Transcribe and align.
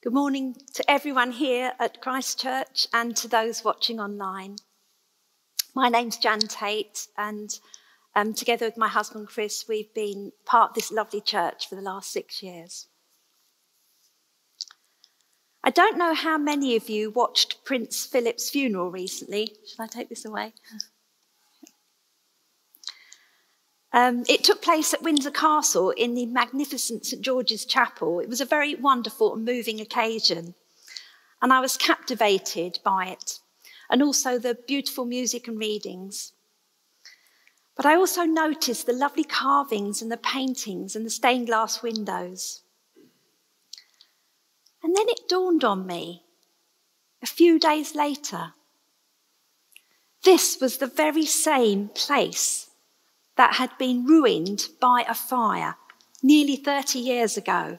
Good 0.00 0.14
morning 0.14 0.54
to 0.74 0.88
everyone 0.88 1.32
here 1.32 1.72
at 1.80 2.00
Christchurch 2.00 2.86
and 2.92 3.16
to 3.16 3.26
those 3.26 3.64
watching 3.64 3.98
online. 3.98 4.58
My 5.74 5.88
name's 5.88 6.18
Jan 6.18 6.38
Tate, 6.38 7.08
and 7.16 7.50
um, 8.14 8.32
together 8.32 8.66
with 8.66 8.76
my 8.76 8.86
husband 8.86 9.26
Chris, 9.26 9.64
we've 9.68 9.92
been 9.94 10.30
part 10.44 10.70
of 10.70 10.74
this 10.76 10.92
lovely 10.92 11.20
church 11.20 11.68
for 11.68 11.74
the 11.74 11.82
last 11.82 12.12
six 12.12 12.44
years. 12.44 12.86
I 15.64 15.70
don't 15.70 15.98
know 15.98 16.14
how 16.14 16.38
many 16.38 16.76
of 16.76 16.88
you 16.88 17.10
watched 17.10 17.64
Prince 17.64 18.06
Philip's 18.06 18.50
funeral 18.50 18.92
recently. 18.92 19.56
Shall 19.66 19.86
I 19.86 19.88
take 19.88 20.10
this 20.10 20.24
away? 20.24 20.52
Um, 23.92 24.24
it 24.28 24.44
took 24.44 24.60
place 24.60 24.92
at 24.92 25.02
Windsor 25.02 25.30
Castle 25.30 25.90
in 25.90 26.14
the 26.14 26.26
magnificent 26.26 27.06
St 27.06 27.22
George's 27.22 27.64
Chapel. 27.64 28.20
It 28.20 28.28
was 28.28 28.40
a 28.40 28.46
very 28.46 28.74
wonderful 28.74 29.34
and 29.34 29.44
moving 29.44 29.80
occasion, 29.80 30.54
and 31.40 31.52
I 31.52 31.60
was 31.60 31.78
captivated 31.78 32.80
by 32.84 33.06
it, 33.06 33.38
and 33.88 34.02
also 34.02 34.38
the 34.38 34.58
beautiful 34.66 35.06
music 35.06 35.48
and 35.48 35.58
readings. 35.58 36.32
But 37.76 37.86
I 37.86 37.94
also 37.94 38.24
noticed 38.24 38.86
the 38.86 38.92
lovely 38.92 39.24
carvings 39.24 40.02
and 40.02 40.12
the 40.12 40.16
paintings 40.16 40.94
and 40.94 41.06
the 41.06 41.10
stained 41.10 41.46
glass 41.46 41.82
windows. 41.82 42.62
And 44.82 44.94
then 44.94 45.08
it 45.08 45.28
dawned 45.28 45.64
on 45.64 45.86
me 45.86 46.24
a 47.22 47.26
few 47.26 47.58
days 47.58 47.94
later. 47.94 48.54
This 50.24 50.60
was 50.60 50.78
the 50.78 50.86
very 50.86 51.24
same 51.24 51.88
place 51.88 52.67
that 53.38 53.54
had 53.54 53.70
been 53.78 54.04
ruined 54.04 54.66
by 54.80 55.04
a 55.08 55.14
fire 55.14 55.76
nearly 56.22 56.56
30 56.56 56.98
years 56.98 57.36
ago. 57.36 57.78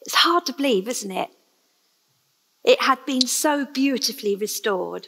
It's 0.00 0.16
hard 0.16 0.44
to 0.46 0.52
believe, 0.52 0.88
isn't 0.88 1.12
it? 1.12 1.30
It 2.64 2.82
had 2.82 3.06
been 3.06 3.28
so 3.28 3.64
beautifully 3.64 4.34
restored. 4.34 5.06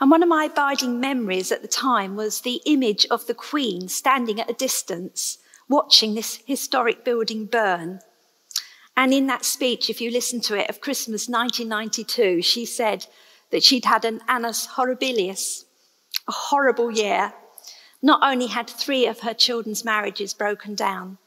And 0.00 0.12
one 0.12 0.22
of 0.22 0.28
my 0.28 0.44
abiding 0.44 1.00
memories 1.00 1.50
at 1.50 1.60
the 1.60 1.68
time 1.68 2.14
was 2.14 2.40
the 2.40 2.62
image 2.66 3.04
of 3.10 3.26
the 3.26 3.34
Queen 3.34 3.88
standing 3.88 4.40
at 4.40 4.50
a 4.50 4.54
distance, 4.54 5.38
watching 5.68 6.14
this 6.14 6.38
historic 6.46 7.04
building 7.04 7.46
burn. 7.46 7.98
And 8.96 9.12
in 9.12 9.26
that 9.26 9.44
speech, 9.44 9.90
if 9.90 10.00
you 10.00 10.12
listen 10.12 10.40
to 10.42 10.56
it, 10.56 10.70
of 10.70 10.80
Christmas 10.80 11.28
1992, 11.28 12.42
she 12.42 12.64
said 12.64 13.06
that 13.50 13.64
she'd 13.64 13.86
had 13.86 14.04
an 14.04 14.20
annus 14.28 14.68
horribilis, 14.76 15.64
a 16.28 16.32
horrible 16.32 16.90
year. 16.90 17.32
Not 18.00 18.20
only 18.22 18.46
had 18.46 18.68
three 18.68 19.06
of 19.06 19.20
her 19.20 19.34
children's 19.34 19.84
marriages 19.84 20.34
broken 20.34 20.74
down, 20.74 21.18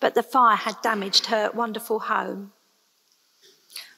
but 0.00 0.14
the 0.14 0.22
fire 0.22 0.56
had 0.56 0.82
damaged 0.82 1.26
her 1.26 1.50
wonderful 1.52 2.00
home. 2.00 2.52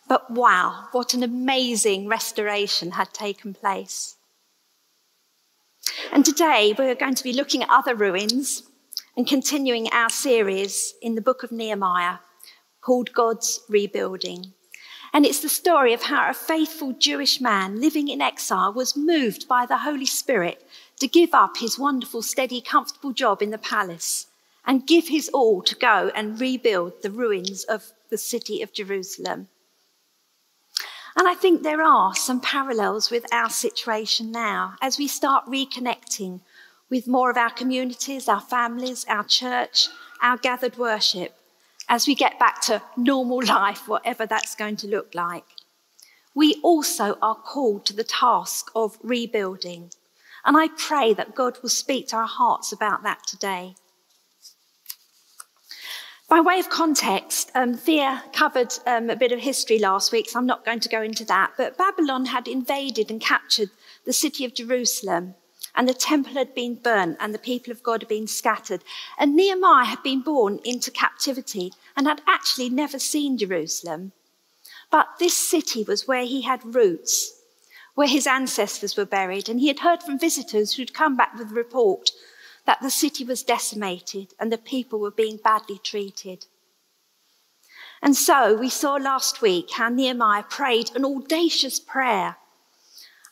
But 0.08 0.30
wow, 0.30 0.88
what 0.92 1.14
an 1.14 1.22
amazing 1.22 2.06
restoration 2.06 2.92
had 2.92 3.12
taken 3.12 3.54
place. 3.54 4.16
And 6.12 6.24
today 6.24 6.74
we're 6.76 6.94
going 6.94 7.14
to 7.14 7.24
be 7.24 7.32
looking 7.32 7.62
at 7.62 7.70
other 7.70 7.94
ruins 7.94 8.62
and 9.16 9.26
continuing 9.26 9.88
our 9.90 10.10
series 10.10 10.94
in 11.00 11.14
the 11.14 11.20
book 11.20 11.42
of 11.42 11.50
Nehemiah 11.50 12.18
called 12.80 13.12
God's 13.12 13.60
Rebuilding. 13.68 14.52
And 15.16 15.24
it's 15.24 15.40
the 15.40 15.48
story 15.48 15.94
of 15.94 16.02
how 16.02 16.28
a 16.28 16.34
faithful 16.34 16.92
Jewish 16.92 17.40
man 17.40 17.80
living 17.80 18.08
in 18.08 18.20
exile 18.20 18.70
was 18.70 18.98
moved 18.98 19.48
by 19.48 19.64
the 19.64 19.78
Holy 19.78 20.04
Spirit 20.04 20.62
to 21.00 21.08
give 21.08 21.32
up 21.32 21.56
his 21.56 21.78
wonderful, 21.78 22.20
steady, 22.20 22.60
comfortable 22.60 23.14
job 23.14 23.40
in 23.40 23.48
the 23.48 23.56
palace 23.56 24.26
and 24.66 24.86
give 24.86 25.08
his 25.08 25.30
all 25.30 25.62
to 25.62 25.74
go 25.74 26.12
and 26.14 26.38
rebuild 26.38 27.00
the 27.00 27.10
ruins 27.10 27.64
of 27.64 27.92
the 28.10 28.18
city 28.18 28.60
of 28.60 28.74
Jerusalem. 28.74 29.48
And 31.16 31.26
I 31.26 31.32
think 31.32 31.62
there 31.62 31.80
are 31.80 32.14
some 32.14 32.42
parallels 32.42 33.10
with 33.10 33.24
our 33.32 33.48
situation 33.48 34.30
now 34.30 34.74
as 34.82 34.98
we 34.98 35.08
start 35.08 35.46
reconnecting 35.46 36.40
with 36.90 37.08
more 37.08 37.30
of 37.30 37.38
our 37.38 37.48
communities, 37.48 38.28
our 38.28 38.42
families, 38.42 39.06
our 39.08 39.24
church, 39.24 39.88
our 40.20 40.36
gathered 40.36 40.76
worship 40.76 41.34
as 41.88 42.06
we 42.06 42.14
get 42.14 42.38
back 42.38 42.60
to 42.62 42.82
normal 42.96 43.44
life, 43.44 43.88
whatever 43.88 44.26
that's 44.26 44.54
going 44.54 44.76
to 44.76 44.88
look 44.88 45.14
like. 45.14 45.44
We 46.34 46.60
also 46.62 47.16
are 47.22 47.34
called 47.34 47.86
to 47.86 47.92
the 47.94 48.04
task 48.04 48.70
of 48.74 48.98
rebuilding. 49.02 49.90
And 50.44 50.56
I 50.56 50.68
pray 50.68 51.14
that 51.14 51.34
God 51.34 51.58
will 51.62 51.70
speak 51.70 52.08
to 52.08 52.16
our 52.16 52.26
hearts 52.26 52.72
about 52.72 53.02
that 53.02 53.26
today. 53.26 53.74
By 56.28 56.40
way 56.40 56.58
of 56.58 56.68
context, 56.68 57.52
um, 57.54 57.74
Thea 57.74 58.24
covered 58.32 58.74
um, 58.84 59.10
a 59.10 59.16
bit 59.16 59.30
of 59.30 59.38
history 59.38 59.78
last 59.78 60.10
week, 60.10 60.28
so 60.28 60.38
I'm 60.38 60.46
not 60.46 60.64
going 60.64 60.80
to 60.80 60.88
go 60.88 61.00
into 61.00 61.24
that. 61.26 61.52
But 61.56 61.78
Babylon 61.78 62.26
had 62.26 62.48
invaded 62.48 63.10
and 63.10 63.20
captured 63.20 63.70
the 64.04 64.12
city 64.12 64.44
of 64.44 64.54
Jerusalem 64.54 65.36
and 65.76 65.86
the 65.86 65.94
temple 65.94 66.32
had 66.32 66.54
been 66.54 66.74
burnt, 66.74 67.18
and 67.20 67.34
the 67.34 67.38
people 67.38 67.70
of 67.70 67.82
God 67.82 68.02
had 68.02 68.08
been 68.08 68.26
scattered. 68.26 68.82
And 69.18 69.36
Nehemiah 69.36 69.84
had 69.84 70.02
been 70.02 70.22
born 70.22 70.58
into 70.64 70.90
captivity 70.90 71.72
and 71.94 72.06
had 72.06 72.22
actually 72.26 72.70
never 72.70 72.98
seen 72.98 73.36
Jerusalem. 73.36 74.12
But 74.90 75.08
this 75.18 75.36
city 75.36 75.84
was 75.84 76.08
where 76.08 76.24
he 76.24 76.42
had 76.42 76.74
roots, 76.74 77.42
where 77.94 78.08
his 78.08 78.26
ancestors 78.26 78.96
were 78.96 79.04
buried, 79.04 79.48
and 79.48 79.60
he 79.60 79.68
had 79.68 79.80
heard 79.80 80.02
from 80.02 80.18
visitors 80.18 80.74
who'd 80.74 80.94
come 80.94 81.16
back 81.16 81.34
with 81.36 81.50
a 81.50 81.54
report 81.54 82.10
that 82.64 82.80
the 82.80 82.90
city 82.90 83.24
was 83.24 83.42
decimated 83.42 84.34
and 84.40 84.50
the 84.50 84.58
people 84.58 84.98
were 84.98 85.10
being 85.10 85.38
badly 85.42 85.78
treated. 85.78 86.46
And 88.02 88.16
so 88.16 88.54
we 88.54 88.68
saw 88.68 88.94
last 88.94 89.40
week 89.40 89.70
how 89.72 89.88
Nehemiah 89.88 90.42
prayed 90.42 90.90
an 90.94 91.04
audacious 91.04 91.78
prayer, 91.78 92.36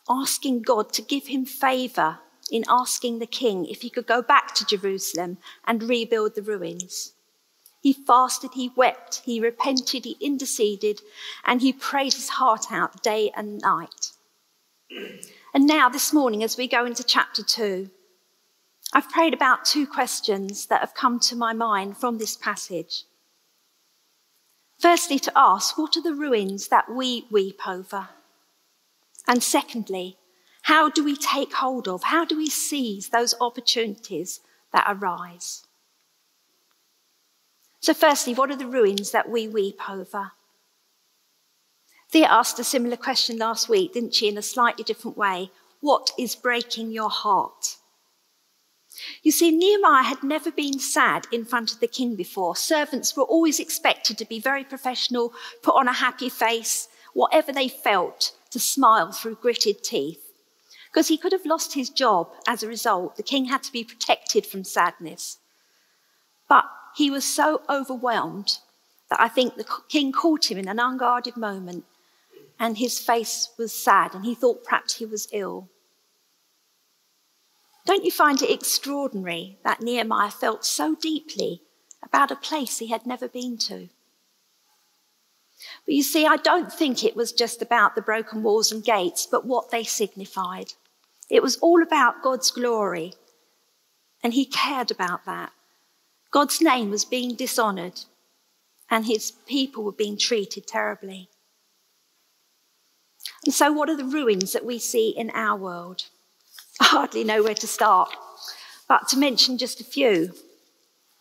asking 0.08 0.62
God 0.62 0.92
to 0.92 1.02
give 1.02 1.26
him 1.26 1.44
favor 1.44 2.20
in 2.50 2.64
asking 2.68 3.18
the 3.18 3.26
king 3.26 3.66
if 3.66 3.82
he 3.82 3.90
could 3.90 4.06
go 4.06 4.22
back 4.22 4.54
to 4.54 4.66
Jerusalem 4.66 5.38
and 5.66 5.82
rebuild 5.82 6.34
the 6.34 6.42
ruins. 6.42 7.12
He 7.80 7.92
fasted, 7.92 8.52
he 8.54 8.70
wept, 8.74 9.22
he 9.24 9.40
repented, 9.40 10.04
he 10.04 10.16
interceded, 10.20 11.00
and 11.44 11.60
he 11.60 11.72
prayed 11.72 12.14
his 12.14 12.30
heart 12.30 12.66
out 12.70 13.02
day 13.02 13.30
and 13.36 13.60
night. 13.60 14.12
And 15.52 15.66
now, 15.66 15.88
this 15.88 16.12
morning, 16.12 16.42
as 16.42 16.56
we 16.56 16.66
go 16.66 16.86
into 16.86 17.04
chapter 17.04 17.42
two, 17.42 17.90
I've 18.92 19.10
prayed 19.10 19.34
about 19.34 19.64
two 19.64 19.86
questions 19.86 20.66
that 20.66 20.80
have 20.80 20.94
come 20.94 21.18
to 21.20 21.36
my 21.36 21.52
mind 21.52 21.96
from 21.96 22.18
this 22.18 22.36
passage. 22.36 23.04
Firstly, 24.78 25.18
to 25.18 25.32
ask, 25.36 25.76
what 25.76 25.96
are 25.96 26.02
the 26.02 26.14
ruins 26.14 26.68
that 26.68 26.90
we 26.90 27.26
weep 27.30 27.66
over? 27.66 28.08
And 29.26 29.42
secondly, 29.42 30.18
how 30.64 30.88
do 30.88 31.04
we 31.04 31.14
take 31.14 31.52
hold 31.52 31.86
of, 31.86 32.04
how 32.04 32.24
do 32.24 32.38
we 32.38 32.48
seize 32.48 33.10
those 33.10 33.34
opportunities 33.38 34.40
that 34.72 34.86
arise? 34.88 35.66
So, 37.80 37.92
firstly, 37.92 38.32
what 38.32 38.50
are 38.50 38.56
the 38.56 38.66
ruins 38.66 39.10
that 39.10 39.28
we 39.28 39.46
weep 39.46 39.90
over? 39.90 40.32
Thea 42.08 42.26
asked 42.30 42.58
a 42.58 42.64
similar 42.64 42.96
question 42.96 43.36
last 43.36 43.68
week, 43.68 43.92
didn't 43.92 44.14
she, 44.14 44.26
in 44.26 44.38
a 44.38 44.42
slightly 44.42 44.84
different 44.84 45.18
way? 45.18 45.50
What 45.80 46.12
is 46.18 46.34
breaking 46.34 46.92
your 46.92 47.10
heart? 47.10 47.76
You 49.22 49.32
see, 49.32 49.50
Nehemiah 49.50 50.04
had 50.04 50.22
never 50.22 50.50
been 50.50 50.78
sad 50.78 51.26
in 51.30 51.44
front 51.44 51.74
of 51.74 51.80
the 51.80 51.86
king 51.86 52.16
before. 52.16 52.56
Servants 52.56 53.14
were 53.14 53.24
always 53.24 53.60
expected 53.60 54.16
to 54.16 54.24
be 54.24 54.40
very 54.40 54.64
professional, 54.64 55.34
put 55.62 55.74
on 55.74 55.88
a 55.88 55.92
happy 55.92 56.30
face, 56.30 56.88
whatever 57.12 57.52
they 57.52 57.68
felt, 57.68 58.32
to 58.48 58.58
smile 58.58 59.12
through 59.12 59.34
gritted 59.42 59.84
teeth 59.84 60.23
because 60.94 61.08
he 61.08 61.18
could 61.18 61.32
have 61.32 61.44
lost 61.44 61.74
his 61.74 61.90
job 61.90 62.30
as 62.46 62.62
a 62.62 62.68
result. 62.68 63.16
The 63.16 63.24
king 63.24 63.46
had 63.46 63.64
to 63.64 63.72
be 63.72 63.82
protected 63.82 64.46
from 64.46 64.62
sadness. 64.62 65.38
But 66.48 66.66
he 66.94 67.10
was 67.10 67.24
so 67.24 67.62
overwhelmed 67.68 68.58
that 69.10 69.20
I 69.20 69.26
think 69.26 69.56
the 69.56 69.66
king 69.88 70.12
caught 70.12 70.52
him 70.52 70.56
in 70.56 70.68
an 70.68 70.78
unguarded 70.78 71.36
moment 71.36 71.84
and 72.60 72.78
his 72.78 73.00
face 73.00 73.50
was 73.58 73.72
sad 73.72 74.14
and 74.14 74.24
he 74.24 74.36
thought 74.36 74.62
perhaps 74.62 74.98
he 74.98 75.04
was 75.04 75.26
ill. 75.32 75.68
Don't 77.86 78.04
you 78.04 78.12
find 78.12 78.40
it 78.40 78.52
extraordinary 78.52 79.58
that 79.64 79.82
Nehemiah 79.82 80.30
felt 80.30 80.64
so 80.64 80.94
deeply 80.94 81.62
about 82.04 82.30
a 82.30 82.36
place 82.36 82.78
he 82.78 82.86
had 82.86 83.04
never 83.04 83.26
been 83.26 83.58
to? 83.58 83.88
But 85.86 85.94
you 85.94 86.04
see, 86.04 86.24
I 86.24 86.36
don't 86.36 86.72
think 86.72 87.02
it 87.02 87.16
was 87.16 87.32
just 87.32 87.60
about 87.60 87.96
the 87.96 88.02
broken 88.02 88.44
walls 88.44 88.70
and 88.70 88.84
gates, 88.84 89.26
but 89.26 89.44
what 89.44 89.72
they 89.72 89.82
signified. 89.82 90.74
It 91.30 91.42
was 91.42 91.56
all 91.58 91.82
about 91.82 92.22
God's 92.22 92.50
glory, 92.50 93.14
and 94.22 94.34
he 94.34 94.44
cared 94.44 94.90
about 94.90 95.24
that. 95.24 95.52
God's 96.30 96.60
name 96.60 96.90
was 96.90 97.04
being 97.04 97.34
dishonored, 97.34 98.00
and 98.90 99.06
his 99.06 99.30
people 99.30 99.84
were 99.84 99.92
being 99.92 100.18
treated 100.18 100.66
terribly. 100.66 101.28
And 103.44 103.54
so, 103.54 103.72
what 103.72 103.88
are 103.88 103.96
the 103.96 104.04
ruins 104.04 104.52
that 104.52 104.64
we 104.64 104.78
see 104.78 105.10
in 105.10 105.30
our 105.30 105.56
world? 105.56 106.04
I 106.80 106.84
hardly 106.84 107.24
know 107.24 107.42
where 107.42 107.54
to 107.54 107.66
start, 107.66 108.10
but 108.88 109.08
to 109.08 109.18
mention 109.18 109.58
just 109.58 109.80
a 109.80 109.84
few. 109.84 110.34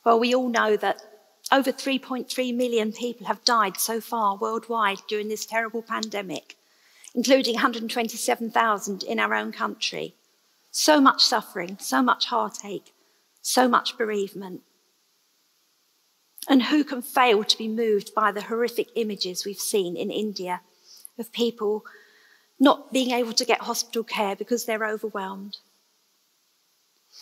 Well, 0.04 0.20
we 0.20 0.36
all 0.36 0.50
know 0.50 0.76
that 0.78 1.02
Over 1.52 1.72
3.3 1.72 2.56
million 2.56 2.92
people 2.94 3.28
have 3.28 3.44
died 3.44 3.78
so 3.78 4.00
far 4.00 4.38
worldwide 4.38 5.00
during 5.08 5.28
this 5.28 5.46
terrible 5.46 5.82
pandemic, 5.82 6.56
including 7.14 7.56
127,000 7.56 9.04
in 9.04 9.20
our 9.20 9.34
own 9.34 9.52
country. 9.52 10.16
So 10.72 11.00
much 11.00 11.24
suffering, 11.24 11.78
so 11.80 12.02
much 12.02 12.26
heartache, 12.26 12.94
so 13.42 13.68
much 13.68 13.98
bereavement. 13.98 14.62
And 16.50 16.64
who 16.64 16.84
can 16.84 17.02
fail 17.02 17.44
to 17.44 17.58
be 17.58 17.68
moved 17.68 18.14
by 18.14 18.32
the 18.32 18.42
horrific 18.42 18.90
images 18.96 19.46
we've 19.46 19.58
seen 19.58 19.96
in 19.96 20.12
India 20.12 20.62
of 21.18 21.32
people 21.32 21.86
not 22.60 22.92
being 22.92 23.12
able 23.12 23.34
to 23.34 23.46
get 23.46 23.62
hospital 23.62 24.04
care 24.04 24.36
because 24.36 24.66
they're 24.66 24.86
overwhelmed? 24.86 25.58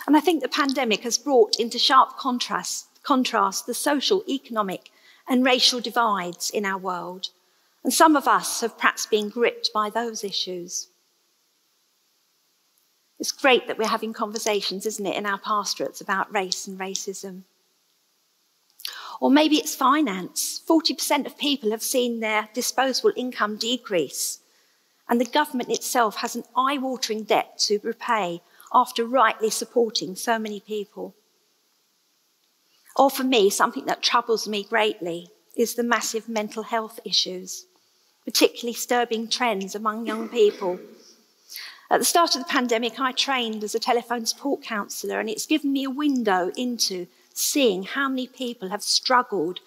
And 0.08 0.16
I 0.16 0.22
think 0.22 0.42
the 0.42 0.48
pandemic 0.48 1.02
has 1.02 1.18
brought 1.18 1.60
into 1.60 1.78
sharp 1.78 2.18
contrast, 2.18 2.88
contrast 3.04 3.66
the 3.66 3.74
social, 3.74 4.24
economic, 4.28 4.90
and 5.28 5.46
racial 5.46 5.82
divides 5.82 6.50
in 6.50 6.66
our 6.66 6.78
world. 6.78 7.30
And 7.84 7.94
some 7.94 8.16
of 8.16 8.28
us 8.28 8.62
have 8.62 8.78
perhaps 8.78 9.06
been 9.06 9.30
gripped 9.30 9.72
by 9.74 9.90
those 9.90 10.24
issues. 10.24 10.88
It's 13.20 13.32
great 13.32 13.68
that 13.68 13.78
we're 13.78 13.88
having 13.88 14.14
conversations, 14.14 14.86
isn't 14.86 15.06
it, 15.06 15.16
in 15.16 15.26
our 15.26 15.40
pastorates 15.40 16.02
about 16.02 16.34
race 16.34 16.68
and 16.68 16.80
racism. 16.80 17.44
Or 19.20 19.30
maybe 19.30 19.58
it's 19.58 19.76
finance. 19.76 20.60
40% 20.68 21.28
of 21.28 21.38
people 21.38 21.70
have 21.70 21.84
seen 21.84 22.20
their 22.20 22.50
disposable 22.54 23.14
income 23.16 23.58
decrease, 23.58 24.40
and 25.08 25.22
the 25.22 25.26
government 25.26 25.70
itself 25.70 26.16
has 26.18 26.36
an 26.36 26.44
eye 26.56 26.80
watering 26.80 27.24
debt 27.24 27.60
to 27.60 27.80
repay 27.84 28.42
after 28.74 29.06
rightly 29.06 29.52
supporting 29.52 30.16
so 30.16 30.40
many 30.40 30.60
people. 30.60 31.14
Or 32.96 33.12
for 33.12 33.24
me, 33.24 33.50
something 33.50 33.86
that 33.86 34.02
troubles 34.02 34.48
me 34.48 34.64
greatly 34.64 35.30
is 35.56 35.76
the 35.76 35.84
massive 35.84 36.28
mental 36.28 36.64
health 36.64 37.00
issues, 37.06 37.68
particularly 38.32 38.72
disturbing 38.72 39.28
trends 39.28 39.76
among 39.76 40.08
young 40.08 40.30
people. 40.30 40.80
At 41.90 42.00
the 42.00 42.06
start 42.06 42.34
of 42.34 42.42
the 42.42 42.48
pandemic, 42.48 42.98
I 42.98 43.12
trained 43.12 43.62
as 43.62 43.76
a 43.76 43.80
telephone 43.80 44.26
support 44.26 44.64
counsellor, 44.64 45.20
and 45.20 45.30
it's 45.30 45.46
given 45.46 45.74
me 45.74 45.84
a 45.84 45.90
window 45.90 46.50
into 46.56 47.08
seeing 47.34 47.84
how 47.84 48.08
many 48.08 48.28
people 48.28 48.70
have 48.70 48.84
struggled 48.84 49.60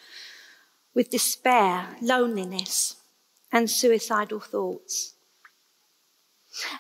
with 0.95 1.11
despair, 1.11 1.89
loneliness, 2.01 2.97
and 3.53 3.69
suicidal 3.69 4.41
thoughts. 4.41 5.13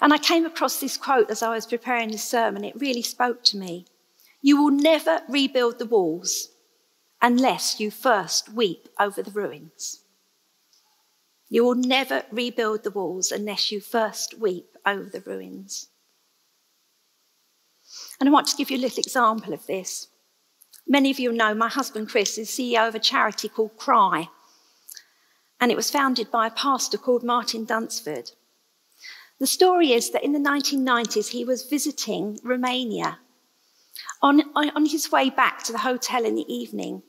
And 0.01 0.15
I 0.15 0.19
came 0.19 0.47
across 0.47 0.81
this 0.81 0.97
quote 0.97 1.31
as 1.31 1.43
I 1.43 1.55
was 1.55 1.67
preparing 1.67 2.11
this 2.13 2.25
sermon. 2.25 2.65
It 2.65 2.81
really 2.81 3.03
spoke 3.03 3.45
to 3.45 3.59
me. 3.59 3.85
You 4.41 4.63
will 4.63 4.71
never 4.71 5.21
rebuild 5.29 5.79
the 5.79 5.87
walls 5.87 6.49
unless 7.21 7.79
you 7.79 7.91
first 7.91 8.49
weep 8.49 8.89
over 8.99 9.23
the 9.23 9.33
ruins. 9.33 10.04
You 11.49 11.64
will 11.64 11.75
never 11.75 12.25
rebuild 12.31 12.85
the 12.85 12.91
walls 12.91 13.31
unless 13.31 13.70
you 13.70 13.81
first 13.81 14.38
weep 14.38 14.76
over 14.87 15.05
the 15.05 15.20
ruins. 15.20 15.88
And 18.19 18.29
I 18.29 18.32
want 18.32 18.46
to 18.49 18.56
give 18.56 18.70
you 18.70 18.79
a 18.79 18.81
little 18.81 18.99
example 18.99 19.52
of 19.52 19.67
this. 19.67 20.08
Many 20.87 21.11
of 21.11 21.19
you 21.19 21.32
know 21.32 21.55
my 21.55 21.69
husband 21.69 22.08
Chris 22.08 22.37
is 22.38 22.50
CEO 22.50 22.87
of 22.88 22.94
a 22.94 22.99
charity 22.99 23.49
called 23.49 23.76
Cry, 23.76 24.29
and 25.61 25.70
it 25.70 25.76
was 25.76 25.91
founded 25.91 26.31
by 26.31 26.46
a 26.46 26.50
pastor 26.50 26.99
called 26.99 27.23
Martin 27.23 27.64
Dunsford. 27.64 28.32
The 29.40 29.47
story 29.47 29.93
is 29.93 30.11
that 30.11 30.25
in 30.25 30.32
the 30.32 30.38
1990s, 30.38 31.29
he 31.29 31.44
was 31.44 31.64
visiting 31.64 32.38
Romania. 32.43 33.19
On, 34.23 34.43
on 34.55 34.87
his 34.87 35.11
way 35.11 35.31
back 35.31 35.62
to 35.64 35.73
the 35.73 35.79
hotel 35.79 36.25
in 36.25 36.35
the 36.35 36.52
evening, 36.52 37.02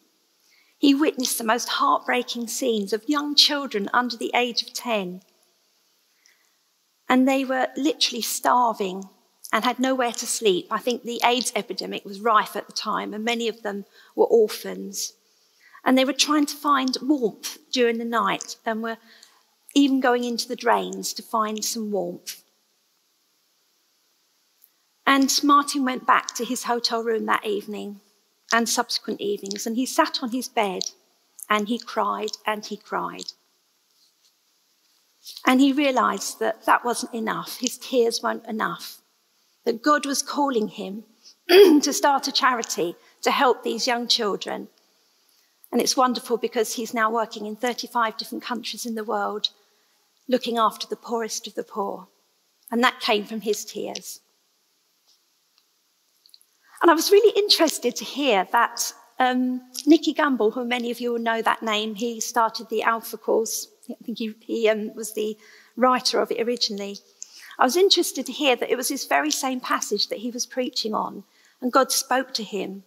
he 0.77 0.93
witnessed 0.93 1.37
the 1.37 1.43
most 1.43 1.69
heartbreaking 1.69 2.47
scenes 2.47 2.91
of 2.93 3.07
young 3.07 3.35
children 3.35 3.89
under 3.93 4.17
the 4.17 4.31
age 4.35 4.61
of 4.61 4.73
10. 4.73 5.21
And 7.07 7.27
they 7.27 7.45
were 7.45 7.67
literally 7.77 8.21
starving 8.21 9.03
and 9.53 9.63
had 9.63 9.79
nowhere 9.79 10.11
to 10.11 10.27
sleep. 10.27 10.67
I 10.69 10.79
think 10.79 11.03
the 11.03 11.21
AIDS 11.23 11.51
epidemic 11.55 12.03
was 12.03 12.19
rife 12.19 12.55
at 12.55 12.67
the 12.67 12.73
time, 12.73 13.13
and 13.13 13.23
many 13.23 13.47
of 13.47 13.61
them 13.61 13.85
were 14.15 14.25
orphans. 14.25 15.13
And 15.83 15.97
they 15.97 16.05
were 16.05 16.13
trying 16.13 16.47
to 16.47 16.55
find 16.55 16.97
warmth 17.01 17.57
during 17.71 17.99
the 17.99 18.05
night 18.05 18.57
and 18.65 18.81
were 18.81 18.97
even 19.75 19.99
going 19.99 20.23
into 20.23 20.47
the 20.47 20.55
drains 20.55 21.13
to 21.13 21.21
find 21.21 21.63
some 21.63 21.91
warmth. 21.91 22.41
And 25.05 25.31
Martin 25.43 25.85
went 25.85 26.07
back 26.07 26.33
to 26.35 26.43
his 26.43 26.63
hotel 26.63 27.03
room 27.03 27.27
that 27.27 27.45
evening 27.45 28.01
and 28.55 28.69
subsequent 28.69 29.19
evenings, 29.19 29.67
and 29.67 29.75
he 29.75 29.85
sat 29.85 30.23
on 30.23 30.31
his 30.31 30.47
bed 30.47 30.83
and 31.49 31.67
he 31.67 31.77
cried 31.77 32.31
and 32.45 32.65
he 32.65 32.77
cried. 32.77 33.33
And 35.45 35.59
he 35.59 35.73
realized 35.73 36.39
that 36.39 36.65
that 36.65 36.85
wasn't 36.85 37.13
enough. 37.13 37.59
His 37.59 37.77
tears 37.77 38.23
weren't 38.23 38.45
enough 38.47 39.01
that 39.65 39.81
God 39.81 40.05
was 40.05 40.21
calling 40.21 40.69
him 40.69 41.03
to 41.49 41.91
start 41.91 42.29
a 42.29 42.31
charity 42.31 42.95
to 43.23 43.31
help 43.31 43.63
these 43.63 43.87
young 43.87 44.07
children. 44.07 44.69
And 45.71 45.81
it's 45.81 45.97
wonderful 45.97 46.37
because 46.37 46.75
he's 46.75 46.93
now 46.93 47.11
working 47.11 47.45
in 47.47 47.57
35 47.57 48.15
different 48.15 48.43
countries 48.43 48.85
in 48.85 48.95
the 48.95 49.03
world, 49.03 49.49
looking 50.29 50.57
after 50.57 50.87
the 50.87 50.95
poorest 50.95 51.45
of 51.47 51.55
the 51.55 51.63
poor. 51.63 52.07
And 52.71 52.81
that 52.83 53.01
came 53.01 53.25
from 53.25 53.41
his 53.41 53.65
tears. 53.65 54.21
And 56.81 56.91
I 56.91 56.93
was 56.93 57.11
really 57.11 57.37
interested 57.37 57.95
to 57.95 58.05
hear 58.05 58.47
that 58.51 58.93
um, 59.19 59.61
Nicky 59.85 60.13
Gumbel, 60.13 60.53
who 60.53 60.65
many 60.65 60.91
of 60.91 60.99
you 60.99 61.13
will 61.13 61.19
know 61.19 61.41
that 61.41 61.63
name, 61.63 61.95
he 61.95 62.19
started 62.19 62.69
the 62.69 62.83
Alpha 62.83 63.17
course. 63.17 63.67
I 63.89 64.03
think 64.03 64.17
he, 64.17 64.35
he 64.41 64.69
um, 64.69 64.93
was 64.93 65.13
the 65.13 65.37
writer 65.75 66.19
of 66.19 66.31
it 66.31 66.45
originally. 66.45 66.97
I 67.57 67.63
was 67.63 67.77
interested 67.77 68.25
to 68.25 68.31
hear 68.33 68.55
that 68.55 68.69
it 68.69 68.75
was 68.75 68.89
this 68.89 69.05
very 69.05 69.31
same 69.31 69.61
passage 69.61 70.09
that 70.09 70.19
he 70.19 70.31
was 70.31 70.45
preaching 70.45 70.93
on, 70.93 71.23
and 71.61 71.71
God 71.71 71.91
spoke 71.91 72.33
to 72.33 72.43
him 72.43 72.83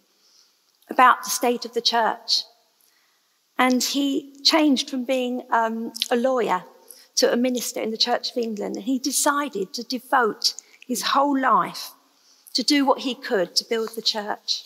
about 0.89 1.23
the 1.23 1.29
state 1.29 1.65
of 1.65 1.73
the 1.73 1.81
church. 1.81 2.43
And 3.57 3.83
he 3.83 4.33
changed 4.43 4.89
from 4.89 5.03
being 5.03 5.43
um, 5.51 5.91
a 6.11 6.15
lawyer 6.15 6.63
to 7.15 7.31
a 7.31 7.35
minister 7.35 7.81
in 7.81 7.91
the 7.91 7.97
Church 7.97 8.31
of 8.31 8.37
England, 8.37 8.75
and 8.75 8.85
he 8.85 8.99
decided 8.99 9.73
to 9.73 9.83
devote 9.83 10.53
his 10.87 11.01
whole 11.01 11.37
life 11.37 11.91
to 12.59 12.63
do 12.63 12.83
what 12.83 12.99
he 12.99 13.15
could 13.15 13.55
to 13.55 13.63
build 13.63 13.95
the 13.95 14.01
church. 14.01 14.65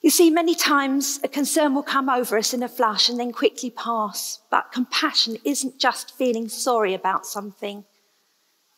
You 0.00 0.08
see, 0.08 0.30
many 0.30 0.54
times 0.54 1.20
a 1.22 1.28
concern 1.28 1.74
will 1.74 1.82
come 1.82 2.08
over 2.08 2.38
us 2.38 2.54
in 2.54 2.62
a 2.62 2.68
flash 2.68 3.10
and 3.10 3.20
then 3.20 3.30
quickly 3.30 3.68
pass. 3.68 4.40
But 4.50 4.72
compassion 4.72 5.36
isn't 5.44 5.78
just 5.78 6.16
feeling 6.16 6.48
sorry 6.48 6.94
about 6.94 7.26
something, 7.26 7.84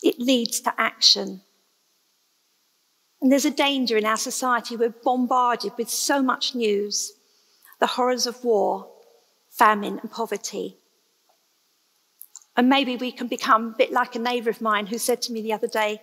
it 0.03 0.19
leads 0.19 0.61
to 0.63 0.75
action. 0.77 1.43
And 3.23 3.31
there's 3.31 3.45
a 3.45 3.51
danger 3.51 3.97
in 3.97 4.05
our 4.05 4.17
society. 4.17 4.77
We're 4.77 4.91
bombarded 4.91 5.71
with 5.79 5.89
so 5.89 6.21
much 6.21 6.57
news 6.57 7.13
the 7.79 7.87
horrors 7.87 8.27
of 8.27 8.43
war, 8.43 8.89
famine, 9.51 10.01
and 10.01 10.11
poverty. 10.11 10.79
And 12.57 12.69
maybe 12.69 12.97
we 12.97 13.13
can 13.13 13.29
become 13.29 13.69
a 13.69 13.77
bit 13.77 13.93
like 13.93 14.17
a 14.17 14.19
neighbour 14.19 14.51
of 14.51 14.61
mine 14.61 14.87
who 14.87 14.99
said 14.99 15.23
to 15.23 15.33
me 15.33 15.43
the 15.43 15.53
other 15.53 15.69
day, 15.69 16.01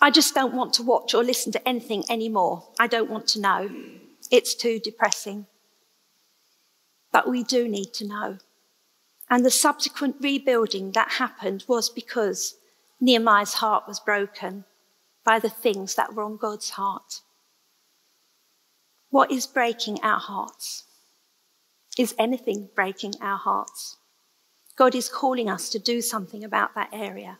I 0.00 0.10
just 0.10 0.34
don't 0.34 0.54
want 0.54 0.74
to 0.74 0.82
watch 0.82 1.14
or 1.14 1.22
listen 1.22 1.52
to 1.52 1.68
anything 1.68 2.04
anymore. 2.10 2.68
I 2.78 2.86
don't 2.86 3.10
want 3.10 3.26
to 3.28 3.40
know. 3.40 3.70
It's 4.30 4.54
too 4.54 4.78
depressing. 4.78 5.46
But 7.12 7.28
we 7.28 7.42
do 7.42 7.68
need 7.68 7.94
to 7.94 8.06
know. 8.06 8.38
And 9.30 9.44
the 9.44 9.50
subsequent 9.50 10.16
rebuilding 10.20 10.92
that 10.92 11.12
happened 11.12 11.64
was 11.66 11.88
because 11.88 12.56
Nehemiah's 13.00 13.54
heart 13.54 13.84
was 13.88 14.00
broken 14.00 14.64
by 15.24 15.38
the 15.38 15.48
things 15.48 15.94
that 15.94 16.14
were 16.14 16.22
on 16.22 16.36
God's 16.36 16.70
heart. 16.70 17.20
What 19.10 19.30
is 19.30 19.46
breaking 19.46 20.00
our 20.02 20.18
hearts? 20.18 20.84
Is 21.96 22.14
anything 22.18 22.68
breaking 22.74 23.14
our 23.20 23.38
hearts? 23.38 23.96
God 24.76 24.94
is 24.94 25.08
calling 25.08 25.48
us 25.48 25.70
to 25.70 25.78
do 25.78 26.02
something 26.02 26.42
about 26.42 26.74
that 26.74 26.90
area. 26.92 27.38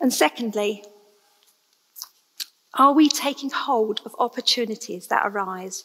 And 0.00 0.12
secondly, 0.12 0.84
are 2.74 2.92
we 2.92 3.08
taking 3.08 3.50
hold 3.50 4.00
of 4.04 4.14
opportunities 4.18 5.08
that 5.08 5.26
arise? 5.26 5.84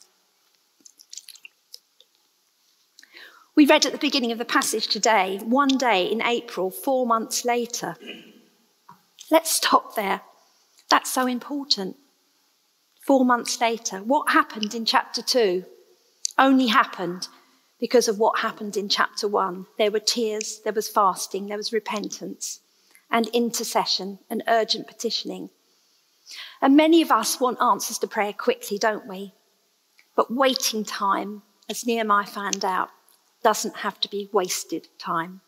We 3.55 3.65
read 3.65 3.85
at 3.85 3.91
the 3.91 3.97
beginning 3.97 4.31
of 4.31 4.39
the 4.39 4.45
passage 4.45 4.87
today, 4.87 5.39
one 5.43 5.77
day 5.77 6.05
in 6.05 6.23
April, 6.23 6.71
four 6.71 7.05
months 7.05 7.45
later. 7.45 7.95
Let's 9.29 9.51
stop 9.51 9.95
there. 9.95 10.21
That's 10.89 11.11
so 11.11 11.27
important. 11.27 11.95
Four 13.05 13.25
months 13.25 13.59
later. 13.61 13.99
What 13.99 14.31
happened 14.31 14.73
in 14.73 14.85
chapter 14.85 15.21
two 15.21 15.65
only 16.37 16.67
happened 16.67 17.27
because 17.79 18.07
of 18.07 18.17
what 18.17 18.39
happened 18.39 18.77
in 18.77 18.89
chapter 18.89 19.27
one. 19.27 19.67
There 19.77 19.91
were 19.91 19.99
tears, 19.99 20.61
there 20.63 20.73
was 20.73 20.87
fasting, 20.87 21.47
there 21.47 21.57
was 21.57 21.73
repentance, 21.73 22.59
and 23.09 23.27
intercession 23.27 24.19
and 24.29 24.43
urgent 24.47 24.87
petitioning. 24.87 25.49
And 26.61 26.75
many 26.75 27.01
of 27.01 27.11
us 27.11 27.39
want 27.39 27.61
answers 27.61 27.99
to 27.99 28.07
prayer 28.07 28.33
quickly, 28.33 28.77
don't 28.77 29.07
we? 29.07 29.33
But 30.15 30.33
waiting 30.33 30.83
time, 30.83 31.41
as 31.69 31.85
Nehemiah 31.85 32.25
found 32.25 32.63
out, 32.63 32.89
doesn't 33.43 33.77
have 33.77 33.99
to 34.01 34.09
be 34.09 34.29
wasted 34.31 34.87
time. 34.97 35.41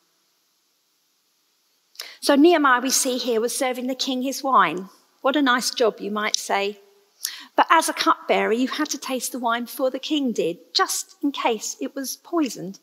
So 2.20 2.36
Nehemiah, 2.36 2.82
we 2.82 2.90
see 2.90 3.18
here, 3.18 3.40
was 3.40 3.58
serving 3.58 3.88
the 3.88 3.96
king 3.96 4.22
his 4.22 4.44
wine. 4.44 4.90
What 5.22 5.36
a 5.36 5.42
nice 5.42 5.72
job, 5.72 6.00
you 6.00 6.12
might 6.12 6.36
say. 6.36 6.80
But 7.56 7.68
as 7.70 7.88
a 7.88 7.94
cupbearer, 7.94 8.52
you 8.52 8.68
had 8.68 8.90
to 8.90 8.98
taste 8.98 9.32
the 9.32 9.40
wine 9.40 9.66
before 9.66 9.90
the 9.90 10.00
king 10.00 10.32
did, 10.32 10.58
just 10.74 11.16
in 11.24 11.32
case 11.32 11.78
it 11.80 11.96
was 11.96 12.18
poisoned. 12.18 12.80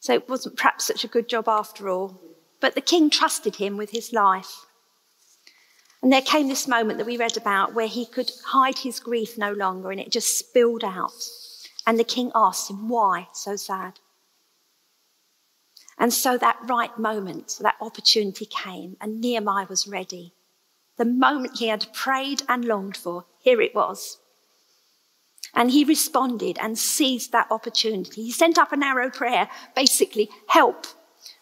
So 0.00 0.12
it 0.14 0.28
wasn't 0.28 0.56
perhaps 0.56 0.86
such 0.86 1.04
a 1.04 1.08
good 1.08 1.28
job 1.28 1.48
after 1.48 1.88
all. 1.88 2.20
But 2.60 2.74
the 2.74 2.80
king 2.80 3.10
trusted 3.10 3.56
him 3.56 3.76
with 3.76 3.90
his 3.90 4.12
life. 4.12 4.66
And 6.02 6.12
there 6.12 6.22
came 6.22 6.48
this 6.48 6.68
moment 6.68 6.98
that 6.98 7.06
we 7.06 7.16
read 7.16 7.36
about 7.36 7.74
where 7.74 7.88
he 7.88 8.06
could 8.06 8.30
hide 8.46 8.78
his 8.78 9.00
grief 9.00 9.36
no 9.36 9.52
longer 9.52 9.90
and 9.90 10.00
it 10.00 10.12
just 10.12 10.38
spilled 10.38 10.84
out. 10.84 11.28
And 11.86 11.98
the 11.98 12.04
king 12.04 12.30
asked 12.34 12.70
him, 12.70 12.88
Why 12.88 13.28
so 13.32 13.56
sad? 13.56 13.98
And 15.98 16.12
so 16.12 16.38
that 16.38 16.58
right 16.64 16.96
moment, 16.96 17.58
that 17.60 17.74
opportunity 17.80 18.46
came, 18.46 18.96
and 19.00 19.20
Nehemiah 19.20 19.66
was 19.68 19.88
ready. 19.88 20.32
The 20.96 21.04
moment 21.04 21.58
he 21.58 21.68
had 21.68 21.92
prayed 21.92 22.42
and 22.48 22.64
longed 22.64 22.96
for, 22.96 23.24
here 23.40 23.60
it 23.60 23.74
was. 23.74 24.18
And 25.54 25.70
he 25.70 25.84
responded 25.84 26.58
and 26.60 26.78
seized 26.78 27.32
that 27.32 27.48
opportunity. 27.50 28.24
He 28.24 28.30
sent 28.30 28.58
up 28.58 28.72
an 28.72 28.82
arrow 28.82 29.10
prayer, 29.10 29.48
basically, 29.74 30.28
help. 30.48 30.86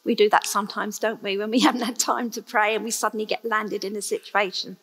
We 0.06 0.14
do 0.14 0.30
that 0.30 0.46
sometimes, 0.46 1.00
don't 1.00 1.22
we, 1.22 1.36
when 1.36 1.50
we 1.50 1.60
haven't 1.66 1.82
had 1.82 1.98
time 1.98 2.30
to 2.30 2.42
pray 2.42 2.74
and 2.74 2.84
we 2.84 2.92
suddenly 2.92 3.26
get 3.26 3.44
landed 3.44 3.84
in 3.84 3.96
a 3.96 4.02
situation. 4.02 4.76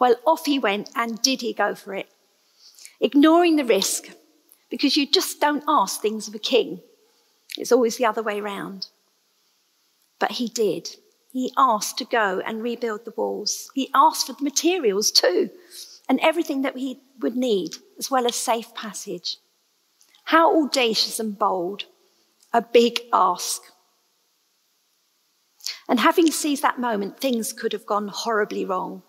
Well, 0.00 0.16
off 0.26 0.46
he 0.46 0.58
went, 0.58 0.90
and 0.96 1.20
did 1.22 1.42
he 1.42 1.52
go 1.52 1.74
for 1.74 1.94
it? 1.94 2.08
Ignoring 2.98 3.56
the 3.56 3.64
risk, 3.64 4.08
because 4.70 4.96
you 4.96 5.06
just 5.06 5.38
don't 5.38 5.62
ask 5.68 6.00
things 6.00 6.26
of 6.26 6.34
a 6.34 6.38
king. 6.38 6.80
It's 7.58 7.70
always 7.70 7.98
the 7.98 8.06
other 8.06 8.22
way 8.22 8.40
round. 8.40 8.88
But 10.18 10.32
he 10.32 10.48
did. 10.48 10.96
He 11.30 11.52
asked 11.56 11.98
to 11.98 12.04
go 12.04 12.40
and 12.44 12.62
rebuild 12.62 13.04
the 13.04 13.14
walls. 13.16 13.70
He 13.74 13.90
asked 13.94 14.26
for 14.26 14.32
the 14.32 14.42
materials 14.42 15.10
too, 15.10 15.50
and 16.08 16.18
everything 16.20 16.62
that 16.62 16.76
he 16.76 17.00
would 17.20 17.36
need, 17.36 17.76
as 17.98 18.10
well 18.10 18.26
as 18.26 18.34
safe 18.34 18.74
passage. 18.74 19.36
How 20.24 20.64
audacious 20.64 21.20
and 21.20 21.38
bold. 21.38 21.84
A 22.52 22.62
big 22.62 23.00
ask. 23.12 23.62
And 25.88 26.00
having 26.00 26.30
seized 26.30 26.62
that 26.62 26.78
moment, 26.78 27.20
things 27.20 27.52
could 27.52 27.72
have 27.72 27.86
gone 27.86 28.08
horribly 28.08 28.64
wrong. 28.64 29.02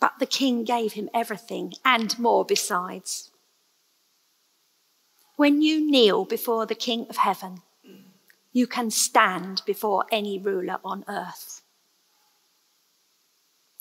But 0.00 0.14
the 0.18 0.26
king 0.26 0.64
gave 0.64 0.94
him 0.94 1.10
everything 1.12 1.74
and 1.84 2.18
more 2.18 2.44
besides. 2.44 3.30
When 5.36 5.62
you 5.62 5.90
kneel 5.90 6.24
before 6.24 6.66
the 6.66 6.74
king 6.74 7.06
of 7.08 7.16
heaven, 7.18 7.62
you 8.52 8.66
can 8.66 8.90
stand 8.90 9.62
before 9.64 10.06
any 10.10 10.38
ruler 10.38 10.78
on 10.84 11.04
earth. 11.08 11.62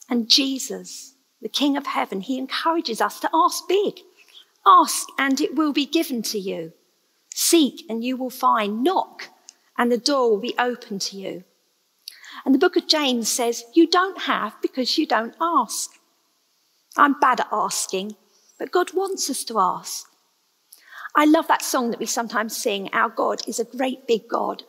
And 0.10 0.30
Jesus, 0.30 1.16
the 1.42 1.50
King 1.50 1.78
of 1.78 1.86
heaven, 1.86 2.22
he 2.22 2.38
encourages 2.38 3.00
us 3.00 3.20
to 3.20 3.30
ask 3.34 3.68
big. 3.68 4.00
Ask 4.66 5.08
and 5.18 5.40
it 5.40 5.56
will 5.56 5.72
be 5.72 5.86
given 5.86 6.22
to 6.24 6.40
you. 6.40 6.74
Seek 7.34 7.86
and 7.90 8.04
you 8.04 8.18
will 8.18 8.30
find. 8.30 8.84
Knock 8.84 9.30
and 9.78 9.92
the 9.92 9.98
door 9.98 10.32
will 10.32 10.40
be 10.40 10.56
open 10.58 11.00
to 11.00 11.18
you. 11.18 11.44
And 12.46 12.54
the 12.54 12.60
book 12.60 12.76
of 12.76 12.88
James 12.88 13.30
says, 13.30 13.64
You 13.74 13.88
don't 13.88 14.22
have 14.22 14.56
because 14.62 14.98
you 14.98 15.06
don't 15.06 15.36
ask. 15.42 15.92
I'm 16.98 17.20
bad 17.20 17.42
at 17.42 17.48
asking, 17.52 18.16
but 18.58 18.72
God 18.72 18.94
wants 18.94 19.30
us 19.30 19.44
to 19.46 19.60
ask. 19.60 20.06
I 21.16 21.26
love 21.26 21.48
that 21.48 21.62
song 21.62 21.92
that 21.92 22.00
we 22.00 22.06
sometimes 22.06 22.56
sing 22.56 22.90
Our 22.94 23.10
God 23.10 23.42
is 23.48 23.60
a 23.60 23.66
great 23.66 24.08
big 24.08 24.28
God. 24.28 24.64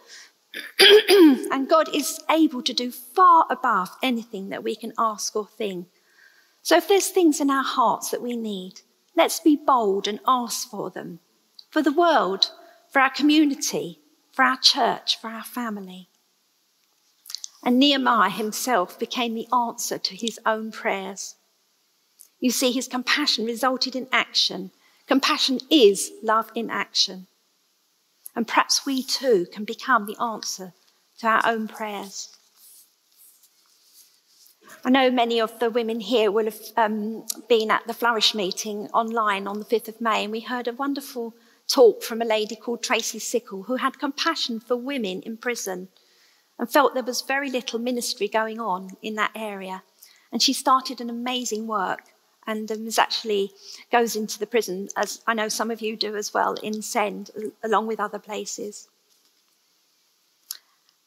and 0.81 1.69
God 1.69 1.95
is 1.95 2.19
able 2.29 2.63
to 2.63 2.73
do 2.73 2.91
far 2.91 3.47
above 3.51 3.91
anything 4.03 4.49
that 4.49 4.65
we 4.65 4.75
can 4.75 4.93
ask 4.99 5.37
or 5.37 5.47
think. 5.47 5.87
So 6.63 6.77
if 6.77 6.89
there's 6.89 7.09
things 7.09 7.41
in 7.41 7.51
our 7.51 7.65
hearts 7.65 8.11
that 8.11 8.23
we 8.23 8.37
need, 8.37 8.81
let's 9.17 9.41
be 9.41 9.57
bold 9.57 10.09
and 10.09 10.21
ask 10.27 10.69
for 10.69 10.91
them. 10.91 11.21
For 11.71 11.83
the 11.83 11.93
world, 11.93 12.51
for 12.91 13.01
our 13.01 13.11
community, 13.11 14.01
for 14.33 14.45
our 14.45 14.59
church, 14.59 15.21
for 15.21 15.29
our 15.29 15.45
family. 15.45 16.10
And 17.63 17.79
Nehemiah 17.79 18.31
himself 18.31 18.99
became 18.99 19.35
the 19.35 19.49
answer 19.53 19.99
to 19.99 20.17
his 20.17 20.41
own 20.47 20.73
prayers. 20.73 21.37
You 22.39 22.51
see, 22.51 22.73
his 22.73 22.89
compassion 22.89 23.45
resulted 23.45 23.95
in 23.95 24.09
action 24.11 24.71
Compassion 25.11 25.59
is 25.71 26.13
love 26.23 26.53
in 26.55 26.71
action. 26.71 27.27
And 28.37 28.47
perhaps 28.47 28.87
we 28.87 29.03
too 29.03 29.45
can 29.53 29.65
become 29.65 30.07
the 30.07 30.17
answer 30.23 30.73
to 31.19 31.27
our 31.27 31.43
own 31.45 31.67
prayers. 31.67 32.29
I 34.85 34.91
know 34.91 35.11
many 35.11 35.41
of 35.41 35.59
the 35.59 35.69
women 35.69 35.99
here 35.99 36.31
will 36.31 36.45
have 36.45 36.61
um, 36.77 37.27
been 37.49 37.73
at 37.73 37.89
the 37.89 37.93
Flourish 37.93 38.37
meeting 38.37 38.87
online 38.95 39.49
on 39.49 39.59
the 39.59 39.65
5th 39.65 39.89
of 39.89 40.01
May, 40.01 40.23
and 40.23 40.31
we 40.31 40.43
heard 40.43 40.69
a 40.69 40.73
wonderful 40.73 41.35
talk 41.67 42.05
from 42.05 42.23
a 42.23 42.25
lady 42.25 42.55
called 42.55 42.85
Tracy 42.85 43.19
Sickle 43.19 43.65
who 43.65 43.75
had 43.75 43.99
compassion 43.99 44.61
for 44.61 44.77
women 44.77 45.23
in 45.23 45.39
prison 45.39 45.89
and 46.61 46.71
felt 46.71 46.93
there 46.93 47.03
was 47.03 47.23
very 47.23 47.49
little 47.51 47.79
ministry 47.79 48.29
going 48.29 48.61
on 48.61 48.91
in 49.01 49.15
that 49.15 49.33
area. 49.35 49.83
And 50.31 50.43
she 50.43 50.53
started 50.53 51.01
an 51.01 51.09
amazing 51.09 51.67
work 51.67 52.13
and 52.47 52.71
um, 52.71 52.87
actually 52.99 53.53
goes 53.91 54.15
into 54.15 54.39
the 54.39 54.47
prison, 54.47 54.89
as 54.95 55.23
I 55.27 55.33
know 55.33 55.49
some 55.49 55.71
of 55.71 55.81
you 55.81 55.97
do 55.97 56.17
as 56.17 56.35
well, 56.35 56.53
in 56.63 56.83
Send, 56.83 57.31
along 57.65 57.87
with 57.87 57.99
other 57.99 58.19
places. 58.19 58.89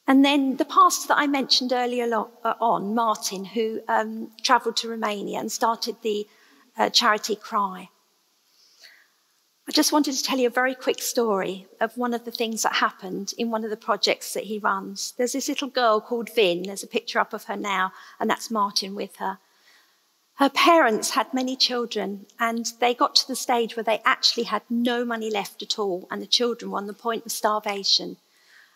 And 0.07 0.25
then 0.25 0.57
the 0.57 0.65
pastor 0.65 1.09
that 1.09 1.19
I 1.19 1.27
mentioned 1.27 1.71
earlier 1.71 2.11
uh, 2.43 2.55
on, 2.59 2.95
Martin, 2.95 3.45
who 3.45 3.81
um, 3.87 4.31
travelled 4.41 4.77
to 4.77 4.89
Romania 4.89 5.39
and 5.39 5.51
started 5.51 5.97
the 6.01 6.27
uh, 6.77 6.89
charity 6.89 7.35
Cry. 7.35 7.89
I 9.67 9.71
just 9.71 9.93
wanted 9.93 10.15
to 10.15 10.23
tell 10.23 10.39
you 10.39 10.47
a 10.47 10.51
very 10.51 10.75
quick 10.75 11.01
story 11.01 11.67
of 11.79 11.97
one 11.97 12.13
of 12.13 12.25
the 12.25 12.31
things 12.31 12.63
that 12.63 12.73
happened 12.73 13.33
in 13.37 13.49
one 13.49 13.63
of 13.63 13.69
the 13.69 13.77
projects 13.77 14.33
that 14.33 14.43
he 14.43 14.59
runs. 14.59 15.13
There's 15.17 15.31
this 15.31 15.47
little 15.47 15.69
girl 15.69 16.01
called 16.01 16.35
Vin. 16.35 16.63
There's 16.63 16.83
a 16.83 16.87
picture 16.87 17.19
up 17.19 17.31
of 17.31 17.45
her 17.45 17.55
now, 17.55 17.93
and 18.19 18.29
that's 18.29 18.51
Martin 18.51 18.93
with 18.93 19.15
her. 19.17 19.37
Her 20.35 20.49
parents 20.49 21.11
had 21.11 21.33
many 21.33 21.55
children, 21.55 22.25
and 22.39 22.73
they 22.81 22.93
got 22.93 23.15
to 23.15 23.27
the 23.27 23.37
stage 23.37 23.77
where 23.77 23.83
they 23.83 24.01
actually 24.03 24.43
had 24.43 24.63
no 24.69 25.05
money 25.05 25.29
left 25.29 25.63
at 25.63 25.79
all, 25.79 26.07
and 26.11 26.21
the 26.21 26.27
children 26.27 26.71
were 26.71 26.79
on 26.79 26.87
the 26.87 26.93
point 26.93 27.25
of 27.25 27.31
starvation. 27.31 28.17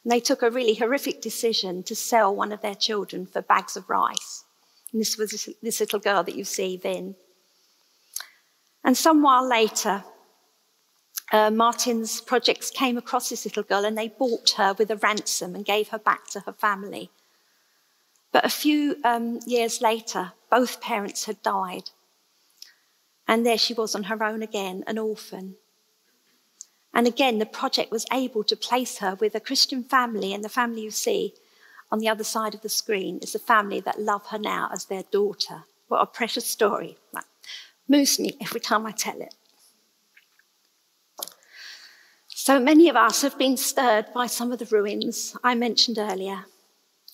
And 0.03 0.12
they 0.12 0.22
took 0.22 0.41
a 0.41 0.50
really 0.50 0.75
horrific 0.75 1.20
decision 1.20 1.84
to 1.84 1.96
sell 1.96 2.34
one 2.34 2.53
of 2.53 2.62
their 2.62 2.75
children 2.75 3.25
for 3.25 3.41
bags 3.41 3.75
of 3.75 3.89
rice. 3.89 4.46
And 4.94 5.01
this 5.01 5.17
was 5.17 5.50
this 5.62 5.79
little 5.82 6.00
girl 6.00 6.24
that 6.24 6.36
you 6.36 6.46
see, 6.46 6.77
Vin. 6.77 7.15
And 8.86 8.96
some 8.96 9.22
while 9.22 9.46
later, 9.46 10.06
uh, 11.31 11.51
Martin's 11.51 12.22
projects 12.22 12.69
came 12.69 12.98
across 12.98 13.29
this 13.29 13.46
little 13.46 13.63
girl 13.63 13.86
and 13.86 13.98
they 13.98 14.07
bought 14.07 14.51
her 14.51 14.74
with 14.74 14.89
a 14.89 14.96
ransom 14.96 15.55
and 15.55 15.65
gave 15.65 15.89
her 15.89 16.00
back 16.00 16.27
to 16.29 16.41
her 16.41 16.53
family. 16.53 17.12
But 18.31 18.46
a 18.46 18.50
few 18.50 18.98
um, 19.03 19.39
years 19.46 19.81
later, 19.81 20.34
both 20.50 20.81
parents 20.81 21.25
had 21.25 21.41
died. 21.41 21.89
And 23.27 23.46
there 23.46 23.57
she 23.57 23.74
was 23.74 23.93
on 23.93 24.03
her 24.03 24.24
own 24.24 24.41
again, 24.41 24.84
an 24.88 24.98
orphan. 24.98 25.55
And 26.93 27.07
again, 27.07 27.39
the 27.39 27.46
project 27.46 27.91
was 27.91 28.05
able 28.12 28.43
to 28.46 28.55
place 28.55 29.00
her 29.00 29.15
with 29.15 29.36
a 29.36 29.39
Christian 29.39 29.84
family, 29.84 30.34
and 30.34 30.43
the 30.43 30.50
family 30.50 30.81
you 30.81 30.91
see 30.91 31.34
on 31.91 32.00
the 32.00 32.10
other 32.10 32.24
side 32.24 32.55
of 32.55 32.62
the 32.62 32.69
screen 32.69 33.19
is 33.22 33.34
the 33.34 33.39
family 33.39 33.79
that 33.81 34.00
love 34.00 34.27
her 34.27 34.39
now 34.39 34.69
as 34.72 34.86
their 34.86 35.03
daughter. 35.12 35.65
What 35.89 36.01
a 36.01 36.05
precious 36.05 36.46
story. 36.46 36.98
That 37.13 37.25
moves 37.88 38.19
me 38.19 38.38
every 38.41 38.60
time 38.60 38.86
I 38.86 38.91
tell 38.91 39.22
it. 39.22 39.36
So 42.48 42.62
many 42.62 42.88
of 42.88 42.96
us 42.96 43.24
have 43.24 43.38
been 43.38 43.58
stirred 43.58 44.06
by 44.13 44.27
some 44.27 44.54
of 44.54 44.60
the 44.60 44.66
ruins 44.68 45.36
I 45.44 45.54
mentioned 45.54 45.98
earlier. 45.98 46.46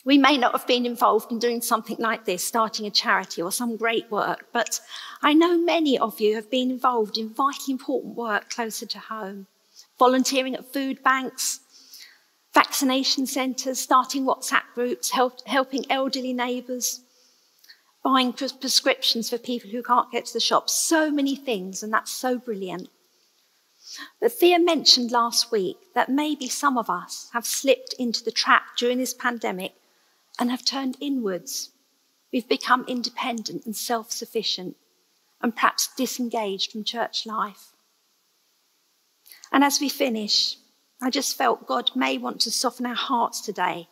We 0.05 0.15
may 0.15 0.37
not 0.37 0.51
have 0.51 0.67
been 0.67 0.85
involved 0.85 1.31
in 1.31 1.39
doing 1.39 1.59
something 1.59 1.97
like 1.97 2.25
this, 2.25 2.43
starting 2.43 2.85
a 2.85 2.91
charity 2.91 3.41
or 3.41 3.51
some 3.51 3.75
great 3.75 4.11
work, 4.11 4.45
but 4.53 4.79
I 5.23 5.33
know 5.33 5.57
many 5.57 5.97
of 5.97 6.21
you 6.21 6.35
have 6.35 6.51
been 6.51 6.69
involved 6.69 7.17
in 7.17 7.33
vitally 7.33 7.71
important 7.71 8.15
work 8.15 8.51
closer 8.51 8.85
to 8.85 8.99
home, 8.99 9.47
volunteering 9.97 10.53
at 10.53 10.71
food 10.71 11.01
banks, 11.01 11.61
vaccination 12.53 13.25
centres, 13.25 13.79
starting 13.79 14.25
WhatsApp 14.25 14.65
groups, 14.75 15.09
help, 15.09 15.39
helping 15.47 15.83
elderly 15.89 16.33
neighbours, 16.33 17.01
buying 18.03 18.33
prescriptions 18.33 19.31
for 19.31 19.39
people 19.39 19.71
who 19.71 19.81
can't 19.81 20.11
get 20.11 20.27
to 20.27 20.33
the 20.33 20.39
shops. 20.39 20.75
So 20.75 21.09
many 21.09 21.35
things, 21.35 21.81
and 21.81 21.91
that's 21.91 22.11
so 22.11 22.37
brilliant. 22.37 22.89
But 24.19 24.31
Thea 24.31 24.59
mentioned 24.59 25.11
last 25.11 25.51
week 25.51 25.77
that 25.93 26.09
maybe 26.09 26.47
some 26.47 26.77
of 26.77 26.89
us 26.89 27.29
have 27.33 27.45
slipped 27.45 27.93
into 27.99 28.23
the 28.23 28.31
trap 28.31 28.77
during 28.77 28.97
this 28.97 29.13
pandemic 29.13 29.75
and 30.39 30.49
have 30.49 30.65
turned 30.65 30.97
inwards. 30.99 31.71
We've 32.31 32.47
become 32.47 32.85
independent 32.87 33.65
and 33.65 33.75
self 33.75 34.11
sufficient 34.11 34.75
and 35.41 35.55
perhaps 35.55 35.89
disengaged 35.95 36.71
from 36.71 36.83
church 36.83 37.25
life. 37.25 37.73
And 39.51 39.63
as 39.63 39.79
we 39.79 39.89
finish, 39.89 40.57
I 41.01 41.09
just 41.09 41.37
felt 41.37 41.67
God 41.67 41.91
may 41.95 42.17
want 42.17 42.41
to 42.41 42.51
soften 42.51 42.85
our 42.85 42.95
hearts 42.95 43.41
today 43.41 43.89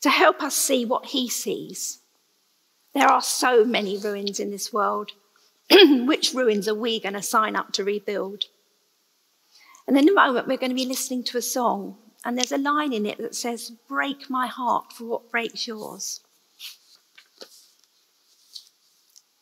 to 0.00 0.10
help 0.10 0.42
us 0.42 0.54
see 0.54 0.84
what 0.84 1.06
He 1.06 1.28
sees. 1.28 1.98
There 2.94 3.08
are 3.08 3.20
so 3.22 3.64
many 3.64 3.98
ruins 3.98 4.38
in 4.38 4.50
this 4.50 4.72
world. 4.72 5.10
Which 5.70 6.32
ruins 6.32 6.68
are 6.68 6.74
we 6.74 7.00
going 7.00 7.14
to 7.14 7.22
sign 7.22 7.56
up 7.56 7.72
to 7.72 7.84
rebuild? 7.84 8.44
And 9.86 9.98
in 9.98 10.08
a 10.08 10.12
moment, 10.12 10.46
we're 10.46 10.56
going 10.56 10.70
to 10.70 10.76
be 10.76 10.86
listening 10.86 11.24
to 11.24 11.38
a 11.38 11.42
song, 11.42 11.96
and 12.24 12.36
there's 12.38 12.52
a 12.52 12.58
line 12.58 12.92
in 12.92 13.04
it 13.04 13.18
that 13.18 13.34
says, 13.34 13.70
Break 13.88 14.30
my 14.30 14.46
heart 14.46 14.92
for 14.92 15.04
what 15.04 15.30
breaks 15.30 15.66
yours. 15.66 16.20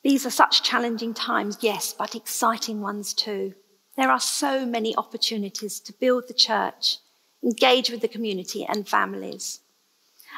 These 0.03 0.27
are 0.27 0.31
such 0.31 0.65
challenging 0.65 1.15
times, 1.15 1.59
yes, 1.61 1.95
but 1.97 2.17
exciting 2.17 2.81
ones 2.81 3.15
too. 3.15 3.55
There 3.97 4.11
are 4.11 4.19
so 4.19 4.67
many 4.67 4.97
opportunities 4.97 5.79
to 5.81 5.93
build 5.93 6.27
the 6.27 6.35
church, 6.35 6.99
engage 7.43 7.91
with 7.91 8.01
the 8.01 8.09
community 8.09 8.65
and 8.65 8.89
families. 8.89 9.61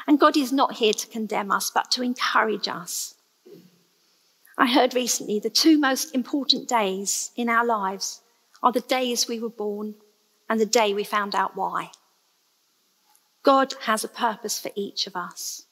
And 0.07 0.19
God 0.19 0.37
is 0.37 0.51
not 0.51 0.75
here 0.75 0.93
to 0.93 1.07
condemn 1.07 1.51
us, 1.51 1.71
but 1.73 1.89
to 1.91 2.03
encourage 2.03 2.67
us. 2.67 3.15
I 4.57 4.67
heard 4.67 4.93
recently 4.93 5.39
the 5.39 5.49
two 5.49 5.79
most 5.79 6.13
important 6.13 6.67
days 6.67 7.31
in 7.35 7.49
our 7.49 7.65
lives 7.65 8.21
are 8.63 8.71
the 8.71 8.81
days 8.81 9.27
we 9.27 9.39
were 9.39 9.49
born 9.49 9.95
and 10.49 10.59
the 10.59 10.65
day 10.65 10.93
we 10.93 11.03
found 11.03 11.35
out 11.35 11.55
why. 11.55 11.91
God 13.43 13.73
has 13.81 14.03
a 14.03 14.09
purpose 14.09 14.59
for 14.59 14.71
each 14.75 15.07
of 15.07 15.15
us. 15.15 15.65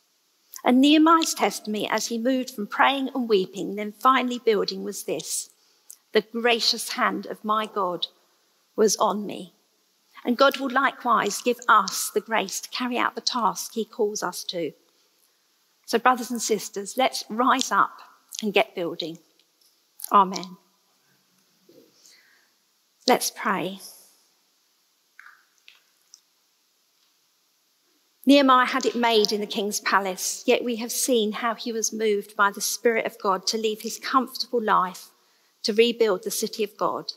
And 0.63 0.79
Nehemiah's 0.79 1.33
testimony 1.33 1.89
as 1.89 2.07
he 2.07 2.17
moved 2.17 2.51
from 2.51 2.67
praying 2.67 3.09
and 3.13 3.27
weeping, 3.27 3.75
then 3.75 3.91
finally 3.91 4.39
building, 4.39 4.83
was 4.83 5.03
this 5.03 5.49
the 6.13 6.21
gracious 6.21 6.93
hand 6.93 7.25
of 7.25 7.43
my 7.43 7.65
God 7.65 8.07
was 8.75 8.95
on 8.97 9.25
me. 9.25 9.53
And 10.23 10.37
God 10.37 10.57
will 10.57 10.69
likewise 10.69 11.41
give 11.41 11.59
us 11.67 12.11
the 12.13 12.21
grace 12.21 12.61
to 12.61 12.69
carry 12.69 12.97
out 12.97 13.15
the 13.15 13.21
task 13.21 13.73
he 13.73 13.83
calls 13.83 14.23
us 14.23 14.43
to. 14.45 14.71
So, 15.85 15.97
brothers 15.97 16.31
and 16.31 16.41
sisters, 16.41 16.95
let's 16.95 17.25
rise 17.29 17.71
up 17.71 17.97
and 18.41 18.53
get 18.53 18.75
building. 18.75 19.17
Amen. 20.11 20.57
Let's 23.07 23.31
pray. 23.31 23.79
Nehemiah 28.25 28.65
had 28.65 28.85
it 28.85 28.95
made 28.95 29.33
in 29.33 29.41
the 29.41 29.47
king's 29.47 29.81
palace, 29.81 30.43
yet 30.45 30.63
we 30.63 30.77
have 30.77 30.91
seen 30.91 31.33
how 31.33 31.55
he 31.55 31.73
was 31.73 31.91
moved 31.91 32.37
by 32.37 32.51
the 32.51 32.61
Spirit 32.61 33.05
of 33.05 33.19
God 33.21 33.45
to 33.47 33.57
leave 33.57 33.81
his 33.81 33.99
comfortable 33.99 34.63
life 34.63 35.09
to 35.63 35.73
rebuild 35.73 36.23
the 36.23 36.31
city 36.31 36.63
of 36.63 36.77
God 36.77 37.11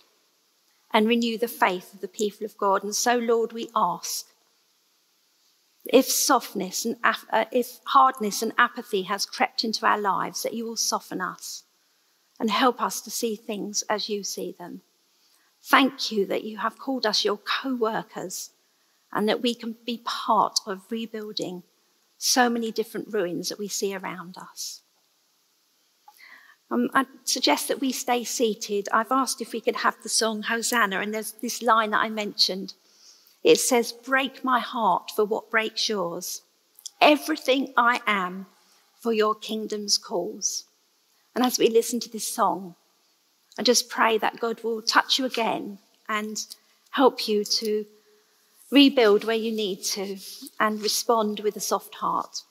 and 0.92 1.06
renew 1.06 1.38
the 1.38 1.48
faith 1.48 1.94
of 1.94 2.00
the 2.00 2.08
people 2.08 2.44
of 2.44 2.56
God. 2.56 2.82
And 2.82 2.94
so, 2.94 3.16
Lord, 3.16 3.52
we 3.52 3.70
ask 3.76 4.26
if 5.84 6.06
softness 6.06 6.84
and 6.84 6.96
uh, 7.04 7.44
if 7.52 7.78
hardness 7.86 8.42
and 8.42 8.52
apathy 8.58 9.02
has 9.02 9.24
crept 9.24 9.62
into 9.62 9.86
our 9.86 10.00
lives, 10.00 10.42
that 10.42 10.54
you 10.54 10.64
will 10.64 10.76
soften 10.76 11.20
us 11.20 11.62
and 12.40 12.50
help 12.50 12.82
us 12.82 13.00
to 13.02 13.10
see 13.10 13.36
things 13.36 13.84
as 13.88 14.08
you 14.08 14.24
see 14.24 14.54
them. 14.58 14.82
Thank 15.68 16.12
you 16.12 16.26
that 16.26 16.44
you 16.44 16.58
have 16.58 16.78
called 16.78 17.06
us 17.06 17.24
your 17.24 17.38
co 17.38 17.74
workers 17.74 18.50
and 19.12 19.28
that 19.28 19.42
we 19.42 19.52
can 19.52 19.76
be 19.84 20.00
part 20.04 20.60
of 20.64 20.90
rebuilding 20.90 21.64
so 22.18 22.48
many 22.48 22.70
different 22.70 23.12
ruins 23.12 23.48
that 23.48 23.58
we 23.58 23.66
see 23.66 23.94
around 23.94 24.36
us. 24.38 24.82
Um, 26.70 26.88
I 26.94 27.06
suggest 27.24 27.66
that 27.66 27.80
we 27.80 27.90
stay 27.90 28.22
seated. 28.22 28.88
I've 28.92 29.10
asked 29.10 29.40
if 29.40 29.52
we 29.52 29.60
could 29.60 29.76
have 29.76 29.96
the 30.02 30.08
song 30.08 30.42
Hosanna, 30.42 31.00
and 31.00 31.12
there's 31.12 31.32
this 31.32 31.62
line 31.62 31.90
that 31.90 32.00
I 32.00 32.10
mentioned. 32.10 32.74
It 33.42 33.58
says, 33.58 33.90
Break 33.90 34.44
my 34.44 34.60
heart 34.60 35.10
for 35.14 35.24
what 35.24 35.50
breaks 35.50 35.88
yours. 35.88 36.42
Everything 37.00 37.72
I 37.76 38.00
am 38.06 38.46
for 39.00 39.12
your 39.12 39.34
kingdom's 39.34 39.98
cause. 39.98 40.64
And 41.34 41.44
as 41.44 41.58
we 41.58 41.68
listen 41.68 42.00
to 42.00 42.08
this 42.08 42.26
song, 42.26 42.76
I 43.58 43.62
just 43.62 43.88
pray 43.88 44.18
that 44.18 44.40
God 44.40 44.62
will 44.62 44.82
touch 44.82 45.18
you 45.18 45.24
again 45.24 45.78
and 46.08 46.44
help 46.90 47.26
you 47.28 47.44
to 47.44 47.86
rebuild 48.70 49.24
where 49.24 49.36
you 49.36 49.52
need 49.52 49.82
to, 49.82 50.18
and 50.58 50.82
respond 50.82 51.40
with 51.40 51.56
a 51.56 51.60
soft 51.60 51.94
heart. 51.96 52.42